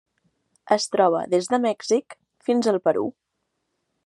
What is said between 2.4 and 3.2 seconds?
fins al Perú.